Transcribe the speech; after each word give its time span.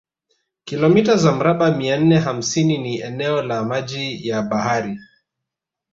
kilomita 0.65 1.15
za 1.17 1.31
mraba 1.31 1.71
mia 1.71 1.97
nne 1.99 2.19
hamsini 2.19 2.77
ni 2.77 2.97
eneo 3.01 3.41
la 3.41 3.63
maji 3.63 4.27
ya 4.27 4.41
bahari 4.41 4.99